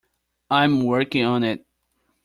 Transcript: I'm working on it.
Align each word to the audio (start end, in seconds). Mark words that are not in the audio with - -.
I'm 0.49 0.83
working 0.83 1.23
on 1.25 1.43
it. 1.43 1.63